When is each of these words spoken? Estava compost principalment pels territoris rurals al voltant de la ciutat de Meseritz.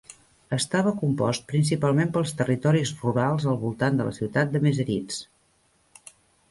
Estava 0.55 0.93
compost 1.01 1.45
principalment 1.51 2.15
pels 2.15 2.33
territoris 2.39 2.95
rurals 3.03 3.47
al 3.53 3.61
voltant 3.67 4.01
de 4.01 4.09
la 4.09 4.19
ciutat 4.21 4.57
de 4.57 4.65
Meseritz. 4.67 5.23